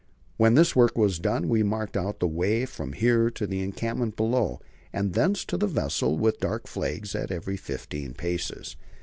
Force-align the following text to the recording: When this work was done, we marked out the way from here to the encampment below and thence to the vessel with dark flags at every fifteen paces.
When 0.37 0.55
this 0.55 0.75
work 0.75 0.97
was 0.97 1.19
done, 1.19 1.47
we 1.47 1.61
marked 1.61 1.95
out 1.95 2.19
the 2.19 2.27
way 2.27 2.65
from 2.65 2.93
here 2.93 3.29
to 3.29 3.45
the 3.45 3.61
encampment 3.61 4.15
below 4.15 4.59
and 4.91 5.13
thence 5.13 5.45
to 5.45 5.57
the 5.57 5.67
vessel 5.67 6.17
with 6.17 6.39
dark 6.39 6.65
flags 6.67 7.13
at 7.13 7.29
every 7.29 7.55
fifteen 7.55 8.15
paces. 8.15 8.77